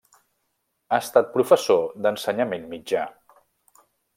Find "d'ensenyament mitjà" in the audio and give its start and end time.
2.07-3.07